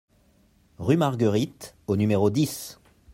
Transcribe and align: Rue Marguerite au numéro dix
Rue 0.79 0.97
Marguerite 0.97 1.75
au 1.85 1.95
numéro 1.95 2.31
dix 2.31 2.79